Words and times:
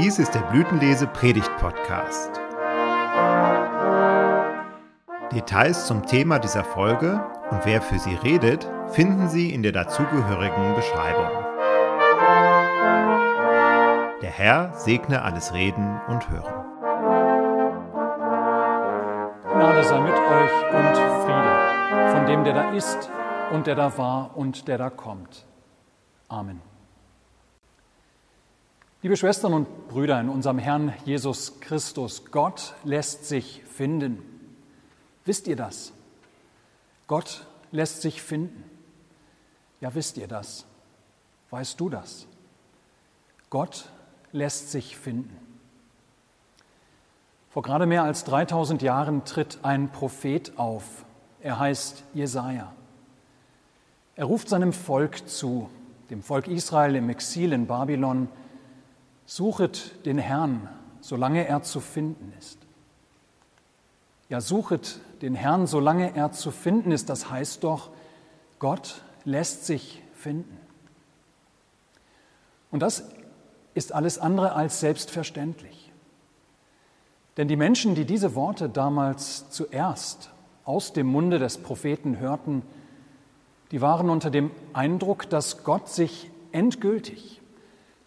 Dies 0.00 0.20
ist 0.20 0.32
der 0.32 0.42
Blütenlese 0.42 1.08
Predigt 1.08 1.50
Podcast. 1.56 2.30
Details 5.32 5.88
zum 5.88 6.06
Thema 6.06 6.38
dieser 6.38 6.62
Folge 6.62 7.20
und 7.50 7.64
wer 7.64 7.82
für 7.82 7.98
sie 7.98 8.14
redet, 8.14 8.70
finden 8.92 9.28
Sie 9.28 9.52
in 9.52 9.64
der 9.64 9.72
dazugehörigen 9.72 10.76
Beschreibung. 10.76 11.26
Der 14.22 14.30
Herr 14.30 14.72
segne 14.74 15.22
alles 15.22 15.52
Reden 15.52 16.00
und 16.06 16.30
Hören. 16.30 16.64
Gnade 19.52 19.82
sei 19.82 20.00
mit 20.00 20.14
euch 20.14 20.74
und 20.74 20.96
Friede 21.24 22.12
von 22.12 22.26
dem, 22.26 22.44
der 22.44 22.54
da 22.54 22.70
ist 22.70 23.10
und 23.50 23.66
der 23.66 23.74
da 23.74 23.98
war 23.98 24.36
und 24.36 24.68
der 24.68 24.78
da 24.78 24.90
kommt. 24.90 25.44
Amen. 26.28 26.77
Liebe 29.00 29.16
Schwestern 29.16 29.54
und 29.54 29.86
Brüder 29.86 30.20
in 30.20 30.28
unserem 30.28 30.58
Herrn 30.58 30.92
Jesus 31.04 31.60
Christus, 31.60 32.24
Gott 32.32 32.74
lässt 32.82 33.26
sich 33.26 33.62
finden. 33.64 34.20
Wisst 35.24 35.46
ihr 35.46 35.54
das? 35.54 35.92
Gott 37.06 37.46
lässt 37.70 38.02
sich 38.02 38.20
finden. 38.20 38.64
Ja, 39.80 39.94
wisst 39.94 40.16
ihr 40.16 40.26
das? 40.26 40.66
Weißt 41.50 41.78
du 41.78 41.88
das? 41.88 42.26
Gott 43.50 43.88
lässt 44.32 44.72
sich 44.72 44.96
finden. 44.96 45.36
Vor 47.50 47.62
gerade 47.62 47.86
mehr 47.86 48.02
als 48.02 48.24
3000 48.24 48.82
Jahren 48.82 49.24
tritt 49.24 49.60
ein 49.62 49.92
Prophet 49.92 50.58
auf. 50.58 51.04
Er 51.40 51.60
heißt 51.60 52.02
Jesaja. 52.14 52.72
Er 54.16 54.24
ruft 54.24 54.48
seinem 54.48 54.72
Volk 54.72 55.28
zu, 55.28 55.70
dem 56.10 56.20
Volk 56.20 56.48
Israel 56.48 56.96
im 56.96 57.08
Exil 57.10 57.52
in 57.52 57.68
Babylon, 57.68 58.28
suchet 59.28 60.06
den 60.06 60.16
Herrn, 60.16 60.70
solange 61.02 61.46
er 61.46 61.62
zu 61.62 61.80
finden 61.80 62.32
ist. 62.38 62.58
Ja, 64.30 64.40
suchet 64.40 65.00
den 65.20 65.34
Herrn, 65.34 65.66
solange 65.66 66.16
er 66.16 66.32
zu 66.32 66.50
finden 66.50 66.92
ist. 66.92 67.10
Das 67.10 67.30
heißt 67.30 67.62
doch, 67.62 67.90
Gott 68.58 69.02
lässt 69.24 69.66
sich 69.66 70.02
finden. 70.14 70.58
Und 72.70 72.80
das 72.80 73.04
ist 73.74 73.92
alles 73.92 74.18
andere 74.18 74.54
als 74.54 74.80
selbstverständlich. 74.80 75.92
Denn 77.36 77.48
die 77.48 77.56
Menschen, 77.56 77.94
die 77.94 78.06
diese 78.06 78.34
Worte 78.34 78.70
damals 78.70 79.50
zuerst 79.50 80.30
aus 80.64 80.94
dem 80.94 81.06
Munde 81.06 81.38
des 81.38 81.58
Propheten 81.58 82.18
hörten, 82.18 82.62
die 83.72 83.82
waren 83.82 84.08
unter 84.08 84.30
dem 84.30 84.50
Eindruck, 84.72 85.28
dass 85.28 85.64
Gott 85.64 85.88
sich 85.88 86.30
endgültig, 86.50 87.42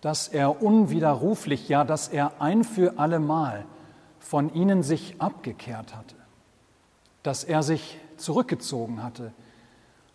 dass 0.02 0.28
er 0.28 0.62
unwiderruflich, 0.62 1.70
ja, 1.70 1.84
dass 1.84 2.08
er 2.08 2.42
ein 2.42 2.64
für 2.64 2.98
allemal 2.98 3.66
von 4.20 4.54
ihnen 4.54 4.84
sich 4.84 5.16
abgekehrt 5.20 5.96
hatte, 5.96 6.16
dass 7.24 7.44
er 7.44 7.64
sich 7.64 8.00
zurückgezogen 8.18 9.04
hatte 9.04 9.32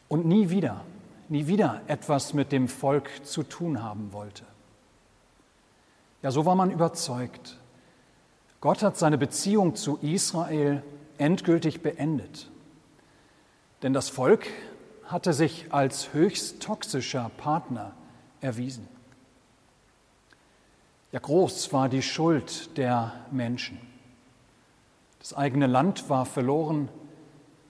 und 0.08 0.26
nie 0.26 0.50
wieder, 0.50 0.84
nie 1.28 1.46
wieder 1.46 1.80
etwas 1.86 2.34
mit 2.34 2.52
dem 2.52 2.68
Volk 2.68 3.10
zu 3.24 3.42
tun 3.44 3.82
haben 3.82 4.12
wollte. 4.12 4.44
Ja, 6.22 6.30
so 6.30 6.44
war 6.44 6.56
man 6.56 6.70
überzeugt. 6.70 7.58
Gott 8.60 8.82
hat 8.82 8.96
seine 8.96 9.18
Beziehung 9.18 9.76
zu 9.76 9.98
Israel 9.98 10.82
endgültig 11.18 11.82
beendet. 11.82 12.50
Denn 13.82 13.92
das 13.92 14.08
Volk 14.08 14.48
hatte 15.04 15.32
sich 15.32 15.72
als 15.72 16.12
höchst 16.12 16.60
toxischer 16.62 17.30
Partner 17.36 17.92
erwiesen. 18.40 18.88
Ja, 21.16 21.20
groß 21.20 21.72
war 21.72 21.88
die 21.88 22.02
Schuld 22.02 22.76
der 22.76 23.10
Menschen. 23.30 23.78
Das 25.18 25.32
eigene 25.32 25.66
Land 25.66 26.10
war 26.10 26.26
verloren, 26.26 26.90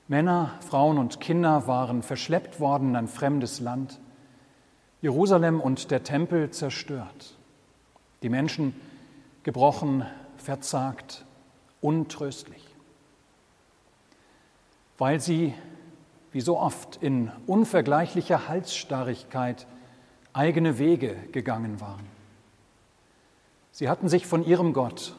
Männer, 0.09 0.59
Frauen 0.69 0.99
und 0.99 1.21
Kinder 1.21 1.69
waren 1.69 2.03
verschleppt 2.03 2.59
worden 2.59 2.89
in 2.89 2.97
ein 2.97 3.07
fremdes 3.07 3.61
Land, 3.61 4.01
Jerusalem 5.01 5.61
und 5.61 5.93
der 5.93 6.03
Tempel 6.03 6.51
zerstört, 6.51 7.37
die 8.25 8.31
Menschen 8.31 8.75
gebrochen, 9.45 10.05
verzagt, 10.39 11.25
untröstlich, 11.81 12.65
weil 14.99 15.21
sie 15.21 15.55
wie 16.33 16.41
so 16.41 16.59
oft 16.59 16.97
in 16.97 17.31
unvergleichlicher 17.47 18.49
Halsstarrigkeit 18.49 19.69
eigene 20.33 20.81
Wege 20.81 21.15
gegangen 21.31 21.81
waren. 21.81 22.16
Sie 23.77 23.91
hatten 23.91 24.09
sich 24.09 24.27
von 24.27 24.43
ihrem 24.43 24.73
Gott, 24.73 25.15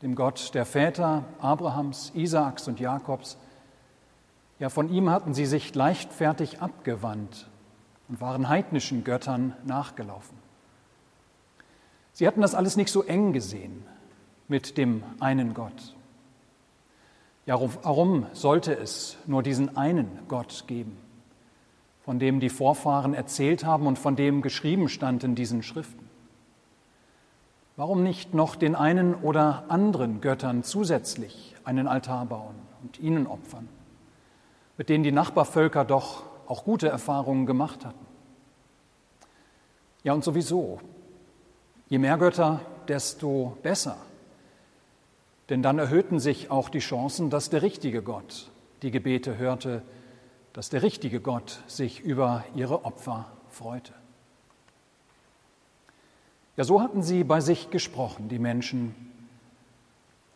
dem 0.00 0.14
Gott 0.14 0.54
der 0.54 0.64
Väter 0.64 1.24
Abrahams, 1.40 2.12
Isaaks 2.14 2.68
und 2.68 2.78
Jakobs, 2.78 3.36
ja 4.60 4.68
von 4.68 4.88
ihm 4.90 5.10
hatten 5.10 5.34
sie 5.34 5.44
sich 5.44 5.74
leichtfertig 5.74 6.62
abgewandt 6.62 7.48
und 8.08 8.20
waren 8.20 8.48
heidnischen 8.48 9.02
Göttern 9.02 9.56
nachgelaufen. 9.64 10.38
Sie 12.12 12.28
hatten 12.28 12.42
das 12.42 12.54
alles 12.54 12.76
nicht 12.76 12.92
so 12.92 13.02
eng 13.02 13.32
gesehen 13.32 13.84
mit 14.46 14.78
dem 14.78 15.02
einen 15.18 15.52
Gott. 15.52 15.96
Ja, 17.44 17.58
warum 17.82 18.26
sollte 18.34 18.72
es 18.72 19.16
nur 19.26 19.42
diesen 19.42 19.76
einen 19.76 20.20
Gott 20.28 20.68
geben, 20.68 20.96
von 22.04 22.20
dem 22.20 22.38
die 22.38 22.50
Vorfahren 22.50 23.14
erzählt 23.14 23.64
haben 23.64 23.88
und 23.88 23.98
von 23.98 24.14
dem 24.14 24.42
geschrieben 24.42 24.88
stand 24.88 25.24
in 25.24 25.34
diesen 25.34 25.64
Schriften? 25.64 26.03
Warum 27.76 28.02
nicht 28.02 28.34
noch 28.34 28.56
den 28.56 28.74
einen 28.74 29.14
oder 29.14 29.64
anderen 29.68 30.20
Göttern 30.20 30.62
zusätzlich 30.62 31.54
einen 31.64 31.88
Altar 31.88 32.26
bauen 32.26 32.54
und 32.82 33.00
ihnen 33.00 33.26
opfern, 33.26 33.68
mit 34.76 34.88
denen 34.88 35.04
die 35.04 35.12
Nachbarvölker 35.12 35.84
doch 35.84 36.22
auch 36.46 36.64
gute 36.64 36.88
Erfahrungen 36.88 37.46
gemacht 37.46 37.84
hatten? 37.84 38.06
Ja, 40.02 40.12
und 40.12 40.22
sowieso, 40.22 40.80
je 41.88 41.98
mehr 41.98 42.18
Götter, 42.18 42.60
desto 42.86 43.56
besser 43.62 43.96
denn 45.48 45.62
dann 45.62 45.78
erhöhten 45.78 46.20
sich 46.20 46.50
auch 46.50 46.68
die 46.68 46.78
Chancen, 46.78 47.30
dass 47.30 47.50
der 47.50 47.62
richtige 47.62 48.02
Gott 48.02 48.50
die 48.82 48.90
Gebete 48.90 49.38
hörte, 49.38 49.82
dass 50.52 50.70
der 50.70 50.82
richtige 50.82 51.20
Gott 51.20 51.62
sich 51.66 52.00
über 52.00 52.44
ihre 52.54 52.84
Opfer 52.84 53.26
freute. 53.48 53.92
Ja, 56.56 56.64
so 56.64 56.80
hatten 56.80 57.02
sie 57.02 57.24
bei 57.24 57.40
sich 57.40 57.70
gesprochen, 57.70 58.28
die 58.28 58.38
Menschen, 58.38 58.94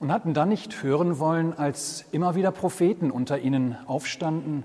und 0.00 0.12
hatten 0.12 0.34
dann 0.34 0.48
nicht 0.48 0.82
hören 0.82 1.18
wollen, 1.18 1.52
als 1.52 2.04
immer 2.12 2.34
wieder 2.34 2.52
Propheten 2.52 3.10
unter 3.10 3.38
ihnen 3.38 3.76
aufstanden, 3.86 4.62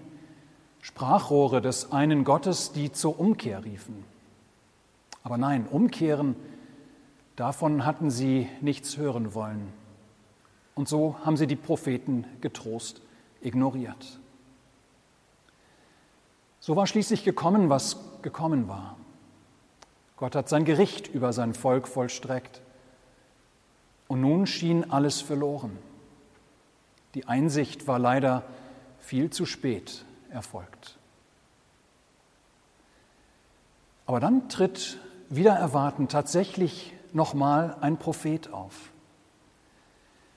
Sprachrohre 0.82 1.62
des 1.62 1.92
einen 1.92 2.24
Gottes, 2.24 2.72
die 2.72 2.92
zur 2.92 3.20
Umkehr 3.20 3.64
riefen. 3.64 4.04
Aber 5.24 5.38
nein, 5.38 5.66
umkehren, 5.70 6.36
davon 7.36 7.86
hatten 7.86 8.12
sie 8.12 8.50
nichts 8.62 8.98
hören 8.98 9.34
wollen. 9.34 9.72
Und 10.76 10.88
so 10.90 11.16
haben 11.24 11.38
sie 11.38 11.48
die 11.48 11.56
Propheten 11.56 12.26
getrost 12.42 13.02
ignoriert. 13.42 14.20
So 16.60 16.76
war 16.76 16.88
schließlich 16.88 17.24
gekommen, 17.24 17.70
was 17.70 17.98
gekommen 18.22 18.68
war. 18.68 18.98
Gott 20.24 20.38
hat 20.38 20.48
sein 20.48 20.64
Gericht 20.64 21.10
über 21.10 21.34
sein 21.34 21.54
Volk 21.54 21.86
vollstreckt. 21.86 22.62
Und 24.08 24.22
nun 24.22 24.48
schien 24.48 24.90
alles 24.90 25.20
verloren. 25.20 25.78
Die 27.14 27.28
Einsicht 27.28 27.88
war 27.88 28.00
leider 28.00 28.44
viel 29.00 29.32
zu 29.32 29.46
spät 29.46 30.06
erfolgt. 30.30 30.98
Aber 34.06 34.22
dann 34.22 34.48
tritt 34.48 34.98
wieder 35.28 35.56
erwarten 35.56 36.08
tatsächlich 36.08 36.94
nochmal 37.12 37.76
ein 37.82 37.98
Prophet 37.98 38.54
auf 38.54 38.94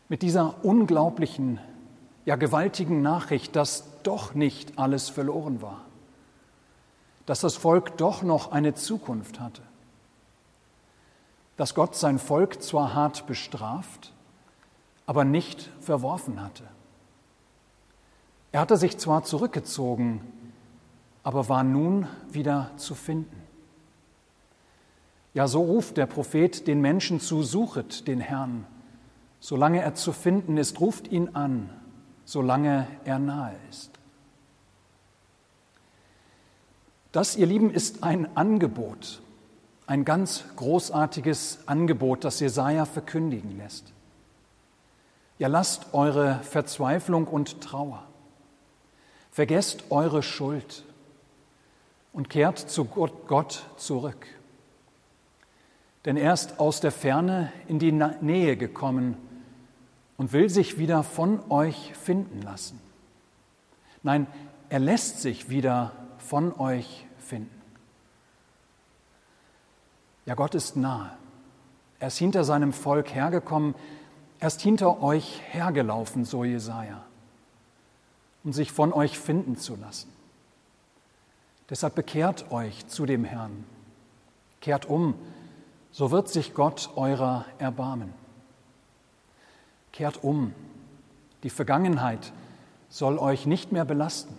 mit 0.08 0.22
dieser 0.22 0.64
unglaublichen, 0.64 1.60
ja 2.24 2.34
gewaltigen 2.34 3.02
Nachricht, 3.02 3.54
dass 3.54 3.84
doch 4.02 4.34
nicht 4.34 4.80
alles 4.80 5.10
verloren 5.10 5.62
war, 5.62 5.84
dass 7.24 7.40
das 7.40 7.54
Volk 7.54 7.96
doch 7.98 8.24
noch 8.24 8.50
eine 8.50 8.74
Zukunft 8.74 9.38
hatte, 9.38 9.62
dass 11.56 11.74
Gott 11.74 11.96
sein 11.96 12.18
Volk 12.18 12.62
zwar 12.62 12.94
hart 12.94 13.26
bestraft, 13.26 14.12
aber 15.06 15.24
nicht 15.24 15.70
verworfen 15.80 16.42
hatte. 16.42 16.64
Er 18.52 18.60
hatte 18.60 18.76
sich 18.76 18.98
zwar 18.98 19.24
zurückgezogen, 19.24 20.20
aber 21.22 21.48
war 21.48 21.64
nun 21.64 22.06
wieder 22.30 22.70
zu 22.76 22.94
finden. 22.94 23.42
Ja, 25.34 25.48
so 25.48 25.62
ruft 25.62 25.96
der 25.96 26.06
Prophet 26.06 26.66
den 26.66 26.80
Menschen 26.80 27.20
zu, 27.20 27.42
suchet 27.42 28.06
den 28.06 28.20
Herrn 28.20 28.66
Solange 29.40 29.80
er 29.82 29.94
zu 29.94 30.12
finden 30.12 30.56
ist, 30.56 30.80
ruft 30.80 31.08
ihn 31.08 31.30
an, 31.34 31.70
solange 32.24 32.86
er 33.04 33.18
nahe 33.18 33.54
ist. 33.70 33.92
Das, 37.12 37.36
ihr 37.36 37.46
Lieben, 37.46 37.70
ist 37.70 38.02
ein 38.02 38.36
Angebot, 38.36 39.22
ein 39.86 40.04
ganz 40.04 40.44
großartiges 40.56 41.60
Angebot, 41.66 42.24
das 42.24 42.40
Jesaja 42.40 42.84
verkündigen 42.84 43.56
lässt. 43.56 43.92
Ja, 45.38 45.48
lasst 45.48 45.92
eure 45.92 46.40
Verzweiflung 46.42 47.26
und 47.26 47.60
Trauer. 47.60 48.02
Vergesst 49.30 49.84
eure 49.90 50.22
Schuld 50.22 50.84
und 52.12 52.30
kehrt 52.30 52.58
zu 52.58 52.84
Gott 52.84 53.66
zurück. 53.76 54.26
Denn 56.06 56.16
er 56.16 56.32
ist 56.32 56.58
aus 56.58 56.80
der 56.80 56.92
Ferne 56.92 57.52
in 57.68 57.78
die 57.78 57.92
Nähe 57.92 58.56
gekommen 58.56 59.16
und 60.16 60.32
will 60.32 60.48
sich 60.48 60.78
wieder 60.78 61.02
von 61.02 61.40
euch 61.50 61.92
finden 61.94 62.40
lassen. 62.42 62.80
Nein, 64.02 64.26
er 64.68 64.78
lässt 64.78 65.20
sich 65.20 65.50
wieder 65.50 65.92
von 66.18 66.58
euch 66.58 67.06
finden. 67.18 67.55
Ja, 70.26 70.34
Gott 70.34 70.54
ist 70.54 70.76
nahe. 70.76 71.16
Er 71.98 72.08
ist 72.08 72.18
hinter 72.18 72.44
seinem 72.44 72.72
Volk 72.72 73.14
hergekommen, 73.14 73.74
er 74.38 74.48
ist 74.48 74.60
hinter 74.60 75.02
euch 75.02 75.40
hergelaufen, 75.50 76.24
so 76.24 76.44
Jesaja, 76.44 77.02
um 78.44 78.52
sich 78.52 78.70
von 78.70 78.92
euch 78.92 79.18
finden 79.18 79.56
zu 79.56 79.76
lassen. 79.76 80.12
Deshalb 81.70 81.94
bekehrt 81.94 82.50
euch 82.50 82.86
zu 82.86 83.06
dem 83.06 83.24
Herrn, 83.24 83.64
kehrt 84.60 84.86
um, 84.86 85.14
so 85.90 86.10
wird 86.10 86.28
sich 86.28 86.52
Gott 86.52 86.90
eurer 86.96 87.46
erbarmen. 87.58 88.12
Kehrt 89.92 90.22
um, 90.22 90.52
die 91.42 91.50
Vergangenheit 91.50 92.32
soll 92.90 93.18
euch 93.18 93.46
nicht 93.46 93.72
mehr 93.72 93.84
belasten, 93.84 94.36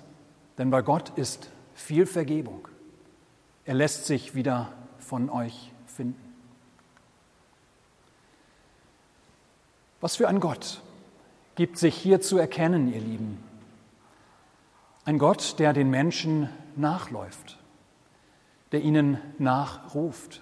denn 0.57 0.69
bei 0.69 0.81
Gott 0.81 1.17
ist 1.17 1.49
viel 1.73 2.05
Vergebung. 2.05 2.67
Er 3.65 3.73
lässt 3.73 4.05
sich 4.05 4.35
wieder 4.35 4.71
von 4.99 5.29
euch 5.29 5.71
finden. 5.97 6.27
Was 9.99 10.15
für 10.15 10.27
ein 10.27 10.39
Gott 10.39 10.81
gibt 11.55 11.77
sich 11.77 11.95
hier 11.95 12.21
zu 12.21 12.37
erkennen, 12.37 12.93
ihr 12.93 13.01
Lieben. 13.01 13.43
Ein 15.05 15.17
Gott, 15.17 15.57
der 15.57 15.73
den 15.73 15.89
Menschen 15.89 16.49
nachläuft, 16.75 17.57
der 18.71 18.81
ihnen 18.81 19.17
nachruft, 19.39 20.41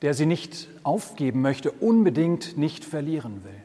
der 0.00 0.14
sie 0.14 0.24
nicht 0.24 0.68
aufgeben 0.84 1.42
möchte, 1.42 1.70
unbedingt 1.70 2.56
nicht 2.56 2.84
verlieren 2.84 3.44
will, 3.44 3.62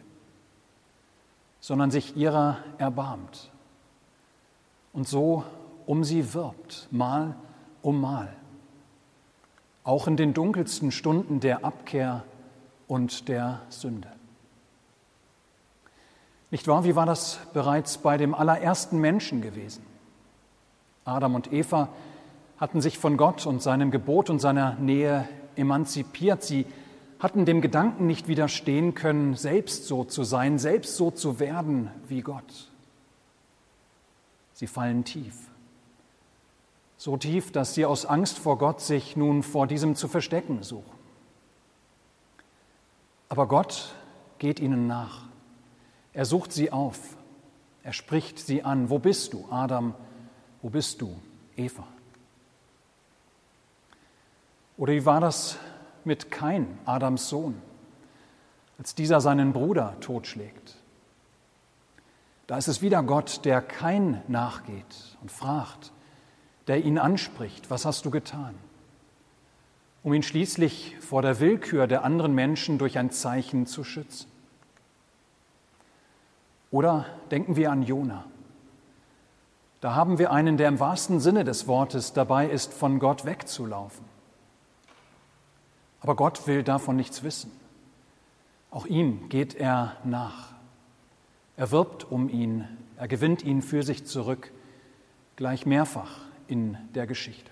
sondern 1.61 1.89
sich 1.89 2.17
ihrer 2.17 2.57
erbarmt 2.77 3.49
und 4.91 5.07
so 5.07 5.45
um 5.85 6.03
sie 6.03 6.33
wirbt, 6.33 6.87
mal 6.91 7.35
um 7.81 8.01
mal, 8.01 8.35
auch 9.83 10.07
in 10.07 10.17
den 10.17 10.33
dunkelsten 10.33 10.91
Stunden 10.91 11.39
der 11.39 11.65
Abkehr 11.65 12.23
und 12.87 13.27
der 13.27 13.61
Sünde. 13.69 14.09
Nicht 16.51 16.67
wahr? 16.67 16.83
Wie 16.83 16.95
war 16.95 17.05
das 17.05 17.39
bereits 17.53 17.97
bei 17.97 18.17
dem 18.17 18.35
allerersten 18.35 18.99
Menschen 18.99 19.41
gewesen? 19.41 19.83
Adam 21.03 21.35
und 21.35 21.51
Eva 21.51 21.89
hatten 22.57 22.79
sich 22.79 22.97
von 22.97 23.17
Gott 23.17 23.45
und 23.45 23.61
seinem 23.61 23.91
Gebot 23.91 24.29
und 24.29 24.39
seiner 24.39 24.75
Nähe 24.75 25.27
emanzipiert. 25.55 26.43
Sie 26.43 26.65
hatten 27.19 27.45
dem 27.45 27.61
Gedanken 27.61 28.05
nicht 28.05 28.27
widerstehen 28.27 28.93
können, 28.93 29.35
selbst 29.35 29.87
so 29.87 30.03
zu 30.03 30.23
sein, 30.23 30.59
selbst 30.59 30.95
so 30.95 31.09
zu 31.09 31.39
werden 31.39 31.89
wie 32.07 32.21
Gott. 32.21 32.69
Sie 34.53 34.67
fallen 34.67 35.03
tief. 35.03 35.35
So 37.03 37.17
tief, 37.17 37.51
dass 37.51 37.73
sie 37.73 37.85
aus 37.85 38.05
Angst 38.05 38.39
vor 38.39 38.57
Gott 38.57 38.79
sich 38.79 39.17
nun 39.17 39.43
vor 39.43 39.67
diesem 39.67 39.97
zu 39.97 40.07
verstecken 40.07 40.63
suchen. 40.63 40.97
Aber 43.27 43.45
Gott 43.49 43.93
geht 44.37 44.61
ihnen 44.61 44.87
nach. 44.87 45.25
Er 46.13 46.23
sucht 46.23 46.53
sie 46.53 46.71
auf. 46.71 47.17
Er 47.83 47.91
spricht 47.91 48.39
sie 48.39 48.63
an. 48.63 48.89
Wo 48.89 48.99
bist 48.99 49.33
du, 49.33 49.45
Adam? 49.51 49.95
Wo 50.61 50.69
bist 50.69 51.01
du, 51.01 51.13
Eva? 51.57 51.85
Oder 54.77 54.93
wie 54.93 55.05
war 55.05 55.19
das 55.19 55.57
mit 56.05 56.31
Kain, 56.31 56.79
Adams 56.85 57.27
Sohn, 57.27 57.61
als 58.77 58.95
dieser 58.95 59.19
seinen 59.19 59.51
Bruder 59.51 59.97
totschlägt? 59.99 60.77
Da 62.47 62.57
ist 62.57 62.69
es 62.69 62.81
wieder 62.81 63.03
Gott, 63.03 63.43
der 63.43 63.61
Kain 63.61 64.21
nachgeht 64.29 65.17
und 65.19 65.33
fragt, 65.33 65.91
der 66.67 66.83
ihn 66.83 66.97
anspricht, 66.97 67.69
was 67.69 67.85
hast 67.85 68.05
du 68.05 68.11
getan? 68.11 68.55
Um 70.03 70.13
ihn 70.13 70.23
schließlich 70.23 70.97
vor 70.99 71.21
der 71.21 71.39
Willkür 71.39 71.87
der 71.87 72.03
anderen 72.03 72.33
Menschen 72.33 72.77
durch 72.77 72.97
ein 72.97 73.11
Zeichen 73.11 73.65
zu 73.65 73.83
schützen. 73.83 74.29
Oder 76.71 77.05
denken 77.31 77.55
wir 77.55 77.71
an 77.71 77.83
Jona. 77.83 78.25
Da 79.79 79.95
haben 79.95 80.17
wir 80.17 80.31
einen, 80.31 80.57
der 80.57 80.69
im 80.69 80.79
wahrsten 80.79 81.19
Sinne 81.19 81.43
des 81.43 81.67
Wortes 81.67 82.13
dabei 82.13 82.49
ist, 82.49 82.73
von 82.73 82.99
Gott 82.99 83.25
wegzulaufen. 83.25 84.05
Aber 86.01 86.15
Gott 86.15 86.47
will 86.47 86.63
davon 86.63 86.95
nichts 86.95 87.23
wissen. 87.23 87.51
Auch 88.71 88.85
ihm 88.85 89.29
geht 89.29 89.55
er 89.55 89.95
nach. 90.03 90.53
Er 91.55 91.71
wirbt 91.71 92.09
um 92.11 92.29
ihn, 92.29 92.67
er 92.97 93.07
gewinnt 93.07 93.43
ihn 93.43 93.61
für 93.61 93.83
sich 93.83 94.05
zurück, 94.05 94.51
gleich 95.35 95.65
mehrfach 95.65 96.21
in 96.47 96.77
der 96.95 97.07
Geschichte. 97.07 97.51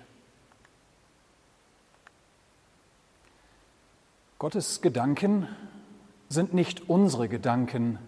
Gottes 4.40 4.82
Gedanken 4.82 5.48
sind 6.30 6.54
nicht 6.54 6.90
unsere 6.90 7.28
Gedanken, 7.30 8.00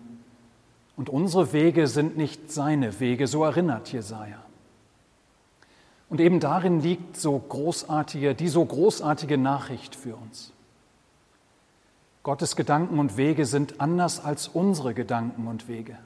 und 0.95 1.09
unsere 1.09 1.53
Wege 1.53 1.87
sind 1.87 2.17
nicht 2.17 2.51
seine 2.51 2.99
Wege, 2.99 3.27
so 3.27 3.43
erinnert 3.43 3.91
Jesaja. 3.91 4.37
Und 6.09 6.19
eben 6.21 6.39
darin 6.39 6.79
liegt 6.81 7.17
so 7.17 7.37
großartige, 7.37 8.35
die 8.35 8.47
so 8.47 8.63
großartige 8.63 9.37
Nachricht 9.37 9.95
für 9.95 10.15
uns. 10.15 10.51
Gottes 12.21 12.55
Gedanken 12.55 12.99
und 12.99 13.17
Wege 13.17 13.45
sind 13.45 13.81
anders 13.81 14.23
als 14.23 14.47
unsere 14.47 14.93
Gedanken 14.93 15.47
und 15.47 15.67
Wege, 15.67 15.97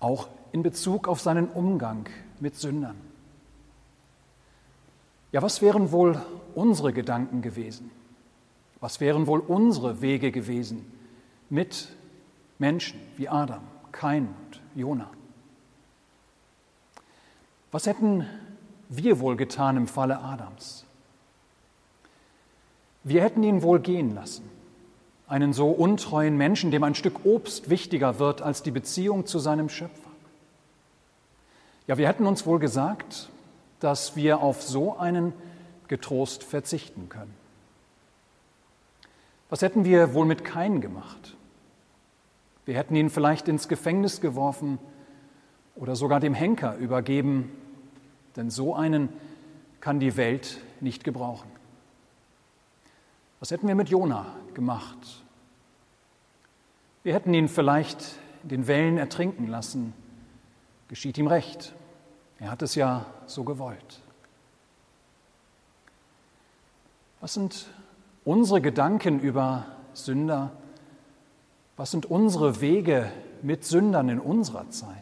auch 0.00 0.28
in 0.52 0.62
Bezug 0.62 1.06
auf 1.08 1.20
seinen 1.20 1.48
Umgang 1.48 2.08
mit 2.40 2.56
Sündern. 2.56 2.96
Ja, 5.34 5.42
was 5.42 5.60
wären 5.60 5.90
wohl 5.90 6.22
unsere 6.54 6.92
Gedanken 6.92 7.42
gewesen? 7.42 7.90
Was 8.78 9.00
wären 9.00 9.26
wohl 9.26 9.40
unsere 9.40 10.00
Wege 10.00 10.30
gewesen 10.30 10.86
mit 11.50 11.88
Menschen 12.60 13.00
wie 13.16 13.28
Adam, 13.28 13.62
Kain 13.90 14.28
und 14.28 14.60
Jona. 14.76 15.10
Was 17.72 17.88
hätten 17.88 18.24
wir 18.88 19.18
wohl 19.18 19.34
getan 19.34 19.76
im 19.76 19.88
Falle 19.88 20.20
Adams? 20.20 20.84
Wir 23.02 23.22
hätten 23.22 23.42
ihn 23.42 23.62
wohl 23.62 23.80
gehen 23.80 24.14
lassen, 24.14 24.48
einen 25.26 25.52
so 25.52 25.68
untreuen 25.68 26.36
Menschen, 26.36 26.70
dem 26.70 26.84
ein 26.84 26.94
Stück 26.94 27.24
Obst 27.24 27.70
wichtiger 27.70 28.20
wird 28.20 28.40
als 28.40 28.62
die 28.62 28.70
Beziehung 28.70 29.26
zu 29.26 29.40
seinem 29.40 29.68
Schöpfer. 29.68 30.10
Ja, 31.88 31.98
wir 31.98 32.06
hätten 32.06 32.24
uns 32.24 32.46
wohl 32.46 32.60
gesagt, 32.60 33.30
dass 33.84 34.16
wir 34.16 34.40
auf 34.40 34.62
so 34.62 34.96
einen 34.96 35.34
getrost 35.88 36.42
verzichten 36.42 37.10
können. 37.10 37.34
Was 39.50 39.60
hätten 39.60 39.84
wir 39.84 40.14
wohl 40.14 40.24
mit 40.24 40.42
Kain 40.42 40.80
gemacht? 40.80 41.36
Wir 42.64 42.76
hätten 42.76 42.96
ihn 42.96 43.10
vielleicht 43.10 43.46
ins 43.46 43.68
Gefängnis 43.68 44.22
geworfen 44.22 44.78
oder 45.76 45.96
sogar 45.96 46.18
dem 46.18 46.32
Henker 46.32 46.76
übergeben, 46.76 47.52
denn 48.36 48.48
so 48.48 48.74
einen 48.74 49.10
kann 49.82 50.00
die 50.00 50.16
Welt 50.16 50.62
nicht 50.80 51.04
gebrauchen. 51.04 51.50
Was 53.38 53.50
hätten 53.50 53.68
wir 53.68 53.74
mit 53.74 53.90
Jona 53.90 54.34
gemacht? 54.54 55.22
Wir 57.02 57.12
hätten 57.12 57.34
ihn 57.34 57.48
vielleicht 57.48 58.16
in 58.44 58.48
den 58.48 58.66
Wellen 58.66 58.96
ertrinken 58.96 59.46
lassen. 59.46 59.92
Geschieht 60.88 61.18
ihm 61.18 61.26
recht. 61.26 61.74
Er 62.38 62.50
hat 62.50 62.62
es 62.62 62.74
ja 62.74 63.06
so 63.26 63.44
gewollt. 63.44 64.00
Was 67.20 67.34
sind 67.34 67.66
unsere 68.24 68.60
Gedanken 68.60 69.20
über 69.20 69.66
Sünder? 69.94 70.52
Was 71.76 71.90
sind 71.90 72.06
unsere 72.06 72.60
Wege 72.60 73.10
mit 73.42 73.64
Sündern 73.64 74.08
in 74.08 74.20
unserer 74.20 74.68
Zeit? 74.70 74.92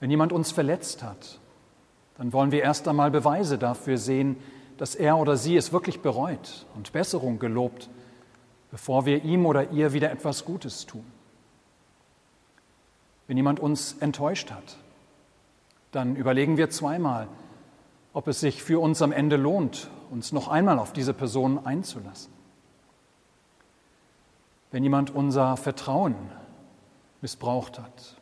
Wenn 0.00 0.10
jemand 0.10 0.32
uns 0.32 0.50
verletzt 0.50 1.02
hat, 1.02 1.38
dann 2.16 2.32
wollen 2.32 2.52
wir 2.52 2.62
erst 2.62 2.88
einmal 2.88 3.10
Beweise 3.10 3.58
dafür 3.58 3.98
sehen, 3.98 4.36
dass 4.78 4.94
er 4.94 5.18
oder 5.18 5.36
sie 5.36 5.56
es 5.56 5.72
wirklich 5.72 6.00
bereut 6.00 6.66
und 6.74 6.92
Besserung 6.92 7.38
gelobt, 7.38 7.88
bevor 8.70 9.06
wir 9.06 9.22
ihm 9.22 9.46
oder 9.46 9.70
ihr 9.70 9.92
wieder 9.92 10.10
etwas 10.10 10.44
Gutes 10.44 10.86
tun. 10.86 11.04
Wenn 13.26 13.36
jemand 13.36 13.60
uns 13.60 13.96
enttäuscht 14.00 14.50
hat, 14.50 14.76
dann 15.92 16.16
überlegen 16.16 16.56
wir 16.56 16.70
zweimal, 16.70 17.28
ob 18.12 18.26
es 18.26 18.40
sich 18.40 18.62
für 18.62 18.80
uns 18.80 19.00
am 19.00 19.12
Ende 19.12 19.36
lohnt, 19.36 19.88
uns 20.10 20.32
noch 20.32 20.48
einmal 20.48 20.78
auf 20.78 20.92
diese 20.92 21.14
Person 21.14 21.64
einzulassen. 21.64 22.32
Wenn 24.70 24.82
jemand 24.82 25.14
unser 25.14 25.56
Vertrauen 25.56 26.14
missbraucht 27.20 27.78
hat, 27.78 28.16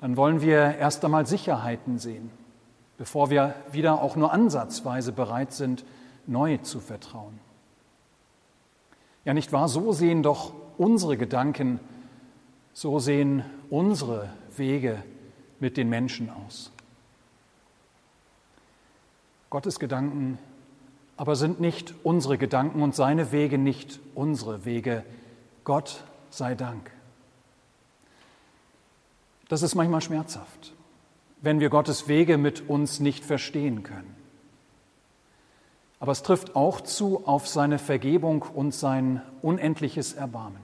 dann 0.00 0.16
wollen 0.16 0.40
wir 0.40 0.76
erst 0.76 1.04
einmal 1.04 1.26
Sicherheiten 1.26 1.98
sehen, 1.98 2.30
bevor 2.96 3.30
wir 3.30 3.54
wieder 3.72 4.00
auch 4.00 4.16
nur 4.16 4.32
ansatzweise 4.32 5.12
bereit 5.12 5.52
sind, 5.52 5.84
neu 6.26 6.58
zu 6.58 6.80
vertrauen. 6.80 7.38
Ja, 9.24 9.34
nicht 9.34 9.52
wahr? 9.52 9.68
So 9.68 9.92
sehen 9.92 10.22
doch 10.22 10.52
unsere 10.78 11.16
Gedanken, 11.16 11.80
so 12.72 12.98
sehen 12.98 13.44
unsere 13.68 14.30
Wege 14.56 15.02
mit 15.60 15.76
den 15.76 15.88
Menschen 15.88 16.30
aus. 16.30 16.72
Gottes 19.50 19.78
Gedanken 19.78 20.38
aber 21.20 21.36
sind 21.36 21.60
nicht 21.60 21.92
unsere 22.02 22.38
Gedanken 22.38 22.80
und 22.80 22.94
seine 22.94 23.30
Wege 23.30 23.58
nicht 23.58 24.00
unsere 24.14 24.64
Wege. 24.64 25.04
Gott 25.64 26.02
sei 26.30 26.54
Dank. 26.54 26.90
Das 29.50 29.60
ist 29.60 29.74
manchmal 29.74 30.00
schmerzhaft, 30.00 30.72
wenn 31.42 31.60
wir 31.60 31.68
Gottes 31.68 32.08
Wege 32.08 32.38
mit 32.38 32.70
uns 32.70 33.00
nicht 33.00 33.22
verstehen 33.22 33.82
können. 33.82 34.16
Aber 35.98 36.12
es 36.12 36.22
trifft 36.22 36.56
auch 36.56 36.80
zu 36.80 37.26
auf 37.26 37.46
seine 37.46 37.78
Vergebung 37.78 38.40
und 38.40 38.72
sein 38.72 39.20
unendliches 39.42 40.14
Erbarmen. 40.14 40.62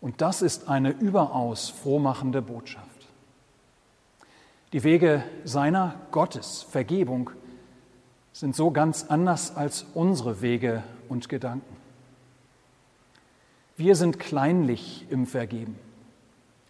Und 0.00 0.22
das 0.22 0.40
ist 0.40 0.66
eine 0.66 0.92
überaus 0.92 1.68
frohmachende 1.68 2.40
Botschaft. 2.40 2.97
Die 4.74 4.84
Wege 4.84 5.24
seiner 5.44 5.94
Gottes 6.10 6.62
Vergebung 6.62 7.30
sind 8.32 8.54
so 8.54 8.70
ganz 8.70 9.06
anders 9.08 9.56
als 9.56 9.86
unsere 9.94 10.42
Wege 10.42 10.82
und 11.08 11.30
Gedanken. 11.30 11.76
Wir 13.78 13.96
sind 13.96 14.18
kleinlich 14.18 15.06
im 15.08 15.26
Vergeben. 15.26 15.78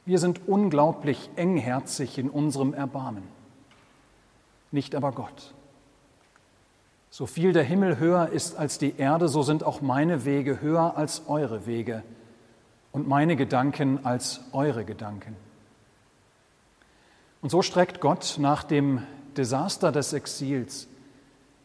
Wir 0.06 0.20
sind 0.20 0.46
unglaublich 0.46 1.28
engherzig 1.34 2.18
in 2.18 2.30
unserem 2.30 2.72
Erbarmen. 2.72 3.24
Nicht 4.70 4.94
aber 4.94 5.10
Gott. 5.10 5.54
So 7.10 7.26
viel 7.26 7.52
der 7.52 7.64
Himmel 7.64 7.98
höher 7.98 8.28
ist 8.28 8.56
als 8.56 8.78
die 8.78 8.96
Erde, 8.96 9.28
so 9.28 9.42
sind 9.42 9.64
auch 9.64 9.80
meine 9.80 10.24
Wege 10.24 10.60
höher 10.60 10.96
als 10.96 11.22
eure 11.26 11.66
Wege 11.66 12.04
und 12.92 13.08
meine 13.08 13.34
Gedanken 13.34 14.06
als 14.06 14.40
eure 14.52 14.84
Gedanken. 14.84 15.34
Und 17.40 17.50
so 17.50 17.62
streckt 17.62 18.00
Gott 18.00 18.36
nach 18.38 18.64
dem 18.64 19.02
Desaster 19.36 19.92
des 19.92 20.12
Exils 20.12 20.88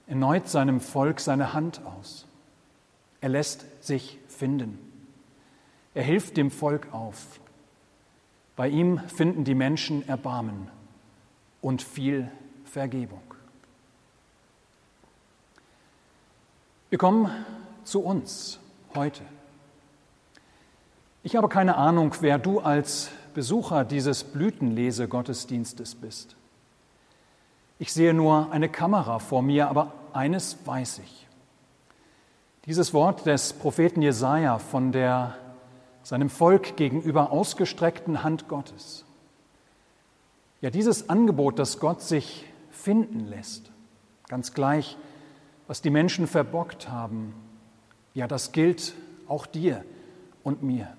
erneut 0.07 0.47
seinem 0.47 0.79
Volk 0.79 1.19
seine 1.19 1.53
Hand 1.53 1.81
aus. 1.85 2.25
Er 3.21 3.29
lässt 3.29 3.65
sich 3.83 4.19
finden. 4.27 4.77
Er 5.93 6.03
hilft 6.03 6.37
dem 6.37 6.51
Volk 6.51 6.93
auf. 6.93 7.39
Bei 8.55 8.67
ihm 8.67 8.99
finden 9.07 9.43
die 9.43 9.55
Menschen 9.55 10.07
Erbarmen 10.07 10.67
und 11.61 11.81
viel 11.81 12.29
Vergebung. 12.65 13.21
Wir 16.89 16.99
kommen 16.99 17.31
zu 17.83 18.01
uns 18.01 18.59
heute. 18.93 19.23
Ich 21.23 21.35
habe 21.35 21.49
keine 21.49 21.75
Ahnung, 21.75 22.13
wer 22.19 22.37
du 22.37 22.59
als 22.59 23.09
Besucher 23.33 23.85
dieses 23.85 24.23
Blütenlese-Gottesdienstes 24.23 25.95
bist. 25.95 26.35
Ich 27.79 27.91
sehe 27.91 28.13
nur 28.13 28.51
eine 28.51 28.69
Kamera 28.69 29.19
vor 29.19 29.41
mir, 29.41 29.69
aber 29.69 29.93
eines 30.13 30.57
weiß 30.65 30.99
ich. 30.99 31.27
Dieses 32.65 32.93
Wort 32.93 33.25
des 33.25 33.53
Propheten 33.53 34.01
Jesaja 34.01 34.57
von 34.59 34.91
der 34.91 35.35
seinem 36.03 36.29
Volk 36.29 36.75
gegenüber 36.75 37.31
ausgestreckten 37.31 38.23
Hand 38.23 38.47
Gottes. 38.47 39.05
Ja, 40.61 40.69
dieses 40.69 41.09
Angebot, 41.09 41.59
dass 41.59 41.79
Gott 41.79 42.01
sich 42.01 42.45
finden 42.71 43.27
lässt, 43.27 43.71
ganz 44.27 44.53
gleich, 44.53 44.97
was 45.67 45.81
die 45.81 45.89
Menschen 45.89 46.27
verbockt 46.27 46.89
haben, 46.89 47.33
ja, 48.13 48.27
das 48.27 48.51
gilt 48.51 48.93
auch 49.27 49.45
dir 49.45 49.83
und 50.43 50.61
mir. 50.61 50.95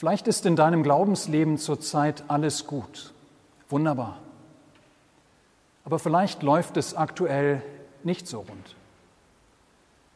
Vielleicht 0.00 0.28
ist 0.28 0.46
in 0.46 0.56
deinem 0.56 0.82
Glaubensleben 0.82 1.58
zurzeit 1.58 2.24
alles 2.28 2.66
gut, 2.66 3.12
wunderbar. 3.68 4.16
Aber 5.84 5.98
vielleicht 5.98 6.42
läuft 6.42 6.78
es 6.78 6.94
aktuell 6.94 7.62
nicht 8.02 8.26
so 8.26 8.38
rund. 8.38 8.76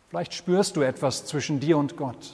Vielleicht 0.09 0.33
spürst 0.33 0.77
du 0.77 0.81
etwas 0.81 1.27
zwischen 1.27 1.61
dir 1.61 1.77
und 1.77 1.99
Gott, 1.99 2.33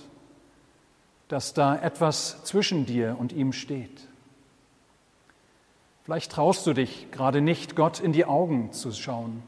dass 1.27 1.53
da 1.53 1.75
etwas 1.75 2.45
zwischen 2.45 2.87
dir 2.87 3.17
und 3.19 3.33
ihm 3.33 3.53
steht. 3.53 4.07
Vielleicht 6.05 6.31
traust 6.31 6.65
du 6.69 6.73
dich 6.73 7.11
gerade 7.11 7.41
nicht, 7.41 7.75
Gott 7.75 7.99
in 7.99 8.13
die 8.13 8.27
Augen 8.27 8.73
zu 8.73 8.93
schauen, 8.93 9.43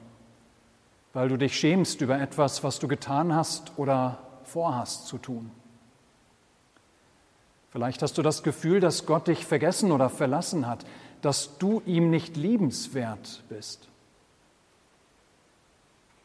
weil 1.13 1.29
du 1.29 1.39
dich 1.39 1.57
schämst 1.57 2.01
über 2.01 2.21
etwas, 2.21 2.65
was 2.65 2.81
du 2.81 2.89
getan 2.89 3.33
hast 3.33 3.71
oder 3.77 4.19
vorhast 4.43 5.07
zu 5.07 5.19
tun. 5.19 5.53
Vielleicht 7.73 8.03
hast 8.03 8.19
du 8.19 8.23
das 8.23 8.43
Gefühl, 8.43 8.81
dass 8.81 9.07
Gott 9.07 9.29
dich 9.29 9.47
vergessen 9.47 9.93
oder 9.93 10.11
verlassen 10.11 10.67
hat, 10.67 10.85
dass 11.23 11.57
du 11.57 11.83
ihm 11.87 12.11
nicht 12.11 12.37
liebenswert 12.37 13.43
bist. 13.49 13.89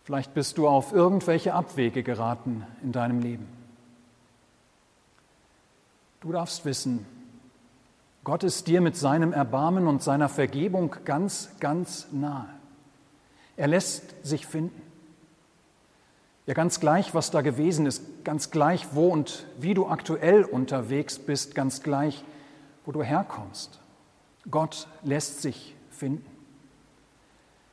Vielleicht 0.03 0.33
bist 0.33 0.57
du 0.57 0.67
auf 0.67 0.91
irgendwelche 0.91 1.53
Abwege 1.53 2.03
geraten 2.03 2.65
in 2.83 2.91
deinem 2.91 3.19
Leben. 3.19 3.47
Du 6.19 6.31
darfst 6.31 6.65
wissen, 6.65 7.05
Gott 8.25 8.43
ist 8.43 8.67
dir 8.67 8.81
mit 8.81 8.97
seinem 8.97 9.31
Erbarmen 9.31 9.87
und 9.87 10.03
seiner 10.03 10.27
Vergebung 10.27 10.95
ganz, 11.05 11.49
ganz 11.61 12.07
nahe. 12.11 12.49
Er 13.55 13.67
lässt 13.67 14.25
sich 14.25 14.45
finden. 14.45 14.81
Ja, 16.47 16.53
ganz 16.53 16.79
gleich, 16.79 17.13
was 17.13 17.29
da 17.29 17.41
gewesen 17.41 17.85
ist, 17.85 18.23
ganz 18.23 18.51
gleich, 18.51 18.87
wo 18.93 19.09
und 19.09 19.45
wie 19.59 19.73
du 19.73 19.87
aktuell 19.87 20.45
unterwegs 20.45 21.19
bist, 21.19 21.53
ganz 21.55 21.83
gleich, 21.83 22.23
wo 22.85 22.93
du 22.93 23.03
herkommst. 23.03 23.81
Gott 24.49 24.87
lässt 25.03 25.41
sich 25.41 25.75
finden. 25.91 26.25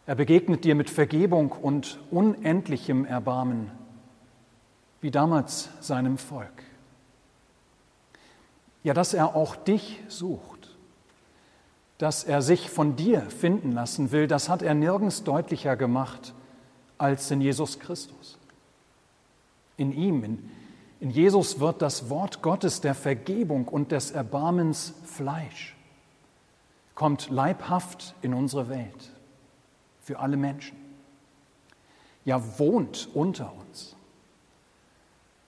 Er 0.07 0.17
begegnet 0.17 0.65
dir 0.65 0.75
mit 0.75 0.91
Vergebung 0.91 1.53
und 1.53 2.01
unendlichem 2.11 3.05
Erbarmen, 3.05 3.71
wie 5.01 5.13
damals 5.13 5.69
seinem 5.81 6.19
Volk. 6.19 6.65
Ja, 8.83 8.93
dass 8.93 9.15
er 9.15 9.37
auch 9.37 9.55
dich 9.55 10.01
sucht, 10.09 10.77
dass 11.99 12.25
er 12.25 12.43
sich 12.43 12.71
von 12.71 12.97
dir 12.97 13.21
finden 13.23 13.71
lassen 13.71 14.11
will, 14.11 14.27
das 14.27 14.49
hat 14.49 14.63
er 14.63 14.75
nirgends 14.75 15.23
deutlicher 15.23 15.77
gemacht 15.77 16.35
als 16.99 17.31
in 17.31 17.41
Jesus 17.41 17.79
Christus. 17.79 18.37
In 19.77 19.93
ihm, 19.93 20.25
in, 20.25 20.51
in 21.01 21.11
Jesus 21.11 21.61
wird 21.61 21.83
das 21.83 22.09
Wort 22.11 22.43
Gottes 22.43 22.81
der 22.81 22.95
Vergebung 22.95 23.69
und 23.69 23.93
des 23.93 24.11
Erbarmens 24.11 24.95
Fleisch, 25.05 25.77
kommt 26.95 27.31
leibhaft 27.31 28.15
in 28.23 28.35
unsere 28.35 28.69
Welt, 28.69 29.11
für 30.01 30.21
alle 30.21 30.37
Menschen. 30.37 30.77
Ja, 32.25 32.59
wohnt 32.59 33.09
unter 33.13 33.53
uns, 33.53 33.97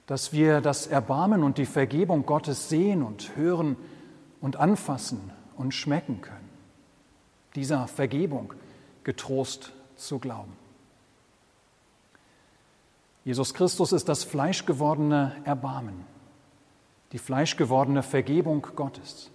dass 0.06 0.32
wir 0.32 0.60
das 0.60 0.86
Erbarmen 0.86 1.42
und 1.42 1.58
die 1.58 1.66
Vergebung 1.66 2.26
Gottes 2.26 2.68
sehen 2.68 3.02
und 3.02 3.36
hören 3.36 3.76
und 4.40 4.56
anfassen 4.56 5.32
und 5.56 5.72
schmecken 5.72 6.20
können. 6.20 6.50
Dieser 7.54 7.88
Vergebung 7.88 8.52
getrost 9.04 9.72
zu 9.96 10.18
glauben. 10.18 10.52
Jesus 13.26 13.54
Christus 13.54 13.90
ist 13.90 14.08
das 14.08 14.22
fleischgewordene 14.22 15.34
Erbarmen, 15.42 16.04
die 17.10 17.18
fleischgewordene 17.18 18.04
Vergebung 18.04 18.64
Gottes. 18.76 19.32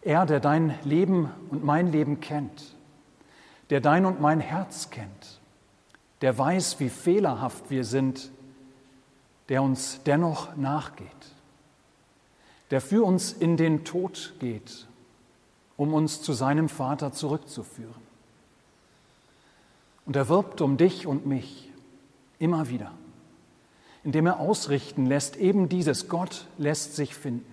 Er, 0.00 0.24
der 0.24 0.38
dein 0.38 0.78
Leben 0.84 1.28
und 1.50 1.64
mein 1.64 1.90
Leben 1.90 2.20
kennt, 2.20 2.76
der 3.70 3.80
dein 3.80 4.06
und 4.06 4.20
mein 4.20 4.38
Herz 4.38 4.90
kennt, 4.90 5.40
der 6.20 6.38
weiß, 6.38 6.78
wie 6.78 6.88
fehlerhaft 6.88 7.68
wir 7.68 7.84
sind, 7.84 8.30
der 9.48 9.64
uns 9.64 10.00
dennoch 10.04 10.54
nachgeht, 10.54 11.08
der 12.70 12.80
für 12.80 13.04
uns 13.04 13.32
in 13.32 13.56
den 13.56 13.84
Tod 13.84 14.34
geht, 14.38 14.86
um 15.76 15.92
uns 15.92 16.22
zu 16.22 16.32
seinem 16.32 16.68
Vater 16.68 17.10
zurückzuführen. 17.10 18.04
Und 20.06 20.14
er 20.14 20.28
wirbt 20.28 20.60
um 20.60 20.76
dich 20.76 21.08
und 21.08 21.26
mich 21.26 21.72
Immer 22.44 22.68
wieder. 22.68 22.92
Indem 24.02 24.26
er 24.26 24.38
ausrichten 24.38 25.06
lässt, 25.06 25.36
eben 25.36 25.70
dieses, 25.70 26.08
Gott 26.08 26.46
lässt 26.58 26.94
sich 26.94 27.14
finden. 27.14 27.50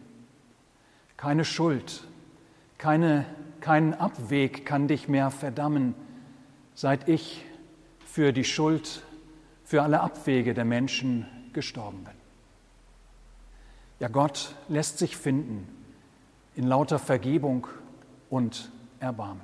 Keine 1.15 1.45
Schuld, 1.45 2.03
keine 2.77 3.25
kein 3.61 3.93
Abweg 3.93 4.65
kann 4.65 4.87
dich 4.87 5.07
mehr 5.07 5.31
verdammen, 5.31 5.95
seit 6.73 7.07
ich 7.07 7.45
für 8.05 8.33
die 8.33 8.43
Schuld, 8.43 9.03
für 9.63 9.83
alle 9.83 10.01
Abwege 10.01 10.53
der 10.53 10.65
Menschen 10.65 11.25
gestorben 11.53 12.03
bin. 12.03 12.13
Ja, 13.99 14.07
Gott 14.07 14.55
lässt 14.67 14.97
sich 14.97 15.15
finden 15.15 15.67
in 16.55 16.65
lauter 16.65 16.99
Vergebung 16.99 17.67
und 18.29 18.71
Erbarmen. 18.99 19.41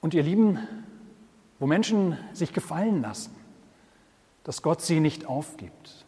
Und 0.00 0.12
ihr 0.12 0.22
Lieben, 0.22 0.58
wo 1.58 1.66
Menschen 1.66 2.18
sich 2.32 2.52
gefallen 2.52 3.02
lassen, 3.02 3.34
dass 4.44 4.62
Gott 4.62 4.82
sie 4.82 5.00
nicht 5.00 5.26
aufgibt, 5.26 6.06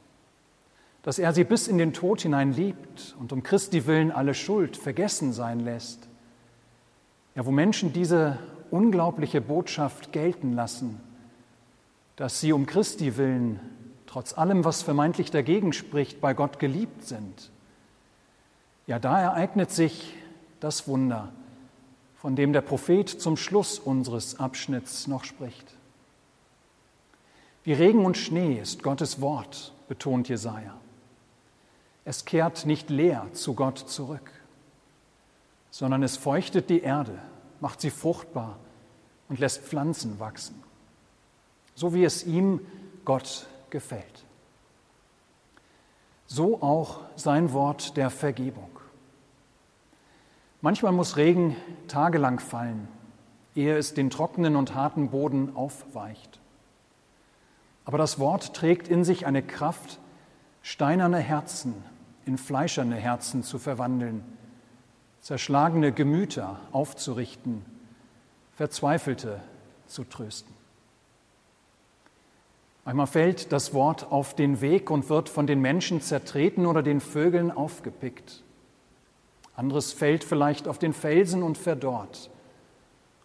dass 1.02 1.18
er 1.18 1.32
sie 1.32 1.44
bis 1.44 1.68
in 1.68 1.78
den 1.78 1.92
Tod 1.92 2.20
hinein 2.20 2.52
liebt 2.52 3.16
und 3.18 3.32
um 3.32 3.42
Christi 3.42 3.86
willen 3.86 4.12
alle 4.12 4.34
Schuld 4.34 4.76
vergessen 4.76 5.32
sein 5.32 5.60
lässt, 5.60 6.08
ja, 7.34 7.46
wo 7.46 7.50
Menschen 7.50 7.92
diese 7.92 8.38
unglaubliche 8.70 9.40
Botschaft 9.40 10.12
gelten 10.12 10.52
lassen, 10.52 11.00
dass 12.16 12.40
sie 12.40 12.52
um 12.52 12.66
Christi 12.66 13.16
willen, 13.16 13.60
trotz 14.06 14.36
allem, 14.36 14.64
was 14.64 14.82
vermeintlich 14.82 15.30
dagegen 15.30 15.72
spricht, 15.72 16.20
bei 16.20 16.34
Gott 16.34 16.58
geliebt 16.58 17.04
sind, 17.04 17.50
ja, 18.86 18.98
da 18.98 19.20
ereignet 19.20 19.70
sich 19.70 20.14
das 20.60 20.88
Wunder, 20.88 21.32
von 22.18 22.34
dem 22.34 22.52
der 22.52 22.60
Prophet 22.60 23.08
zum 23.08 23.36
Schluss 23.36 23.78
unseres 23.78 24.38
Abschnitts 24.40 25.06
noch 25.06 25.24
spricht. 25.24 25.74
Wie 27.62 27.72
Regen 27.72 28.04
und 28.04 28.16
Schnee 28.16 28.58
ist 28.60 28.82
Gottes 28.82 29.20
Wort, 29.20 29.72
betont 29.88 30.28
Jesaja. 30.28 30.76
Es 32.04 32.24
kehrt 32.24 32.66
nicht 32.66 32.90
leer 32.90 33.26
zu 33.34 33.54
Gott 33.54 33.78
zurück, 33.78 34.32
sondern 35.70 36.02
es 36.02 36.16
feuchtet 36.16 36.70
die 36.70 36.80
Erde, 36.80 37.18
macht 37.60 37.80
sie 37.80 37.90
fruchtbar 37.90 38.58
und 39.28 39.38
lässt 39.38 39.62
Pflanzen 39.62 40.18
wachsen, 40.18 40.62
so 41.74 41.94
wie 41.94 42.04
es 42.04 42.24
ihm, 42.24 42.60
Gott, 43.04 43.46
gefällt. 43.70 44.24
So 46.26 46.62
auch 46.62 47.00
sein 47.16 47.52
Wort 47.52 47.96
der 47.96 48.10
Vergebung. 48.10 48.77
Manchmal 50.60 50.92
muss 50.92 51.16
Regen 51.16 51.56
tagelang 51.86 52.40
fallen, 52.40 52.88
ehe 53.54 53.76
es 53.76 53.94
den 53.94 54.10
trockenen 54.10 54.56
und 54.56 54.74
harten 54.74 55.10
Boden 55.10 55.54
aufweicht. 55.54 56.40
Aber 57.84 57.98
das 57.98 58.18
Wort 58.18 58.54
trägt 58.54 58.88
in 58.88 59.04
sich 59.04 59.26
eine 59.26 59.42
Kraft, 59.42 59.98
steinerne 60.62 61.18
Herzen 61.18 61.74
in 62.28 62.36
fleischerne 62.36 62.96
Herzen 62.96 63.42
zu 63.42 63.58
verwandeln, 63.58 64.22
zerschlagene 65.22 65.92
Gemüter 65.92 66.60
aufzurichten, 66.72 67.64
Verzweifelte 68.54 69.40
zu 69.86 70.04
trösten. 70.04 70.54
Einmal 72.84 73.06
fällt 73.06 73.50
das 73.52 73.72
Wort 73.72 74.12
auf 74.12 74.34
den 74.34 74.60
Weg 74.60 74.90
und 74.90 75.08
wird 75.08 75.30
von 75.30 75.46
den 75.46 75.60
Menschen 75.60 76.02
zertreten 76.02 76.66
oder 76.66 76.82
den 76.82 77.00
Vögeln 77.00 77.50
aufgepickt. 77.50 78.42
Anderes 79.58 79.92
fällt 79.92 80.22
vielleicht 80.22 80.68
auf 80.68 80.78
den 80.78 80.92
Felsen 80.92 81.42
und 81.42 81.58
verdorrt 81.58 82.30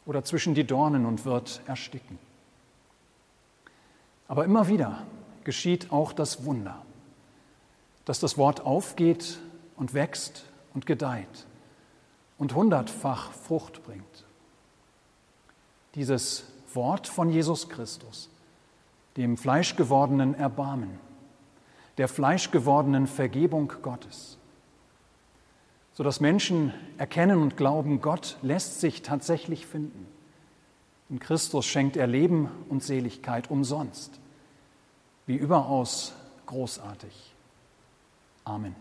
oder 0.08 0.24
zwischen 0.24 0.56
die 0.56 0.64
Dornen 0.64 1.06
und 1.06 1.26
wird 1.26 1.62
ersticken. 1.68 2.18
Aber 4.28 4.44
immer 4.44 4.68
wieder 4.68 5.04
geschieht 5.44 5.92
auch 5.92 6.12
das 6.12 6.44
Wunder, 6.44 6.82
dass 8.06 8.20
das 8.20 8.36
Wort 8.40 8.62
aufgeht 8.62 9.38
und 9.76 9.94
wächst 9.94 10.46
und 10.74 10.88
gedeiht 10.88 11.46
und 12.40 12.56
hundertfach 12.56 13.32
Frucht 13.32 13.84
bringt. 13.84 14.26
Dieses 15.94 16.46
Wort 16.74 17.08
von 17.08 17.30
Jesus 17.30 17.70
Christus, 17.70 18.32
dem 19.18 19.38
fleischgewordenen 19.38 20.34
Erbarmen, 20.34 20.98
der 22.00 22.08
fleischgewordenen 22.08 23.06
Vergebung 23.06 23.72
Gottes 23.84 24.40
sodass 25.94 26.20
Menschen 26.20 26.74
erkennen 26.98 27.42
und 27.42 27.58
glauben, 27.58 28.02
Gott 28.02 28.38
lässt 28.42 28.82
sich 28.82 29.02
tatsächlich 29.02 29.66
finden. 29.66 30.08
In 31.10 31.20
Christus 31.20 31.66
schenkt 31.66 31.96
er 31.96 32.08
Leben 32.08 32.50
und 32.70 32.84
Seligkeit 32.84 33.52
umsonst. 33.52 34.20
Wie 35.28 35.36
überaus 35.36 36.14
großartig. 36.48 37.36
Amen. 38.44 38.76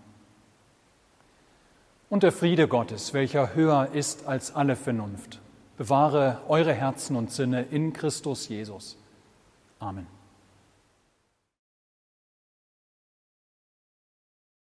Und 2.09 2.23
der 2.23 2.33
Friede 2.33 2.69
Gottes, 2.69 3.15
welcher 3.15 3.55
höher 3.55 3.91
ist 3.93 4.27
als 4.27 4.55
alle 4.55 4.77
Vernunft, 4.77 5.41
bewahre 5.77 6.41
eure 6.49 6.75
Herzen 6.75 7.17
und 7.17 7.31
Sinne 7.31 7.63
in 7.63 7.93
Christus 7.93 8.49
Jesus. 8.49 8.97
Amen. 9.79 10.07